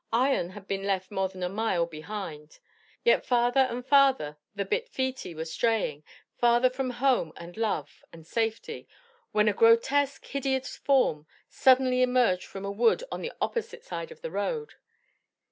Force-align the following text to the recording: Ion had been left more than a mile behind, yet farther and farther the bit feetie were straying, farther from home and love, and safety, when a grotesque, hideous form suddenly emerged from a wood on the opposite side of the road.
Ion 0.11 0.49
had 0.49 0.67
been 0.67 0.81
left 0.81 1.11
more 1.11 1.29
than 1.29 1.43
a 1.43 1.47
mile 1.47 1.85
behind, 1.85 2.57
yet 3.03 3.23
farther 3.23 3.59
and 3.69 3.85
farther 3.85 4.35
the 4.55 4.65
bit 4.65 4.89
feetie 4.89 5.35
were 5.35 5.45
straying, 5.45 6.03
farther 6.35 6.71
from 6.71 6.89
home 6.89 7.31
and 7.37 7.55
love, 7.55 8.03
and 8.11 8.25
safety, 8.25 8.87
when 9.31 9.47
a 9.47 9.53
grotesque, 9.53 10.25
hideous 10.25 10.75
form 10.75 11.27
suddenly 11.49 12.01
emerged 12.01 12.45
from 12.47 12.65
a 12.65 12.71
wood 12.71 13.03
on 13.11 13.21
the 13.21 13.31
opposite 13.39 13.83
side 13.83 14.11
of 14.11 14.21
the 14.21 14.31
road. 14.31 14.73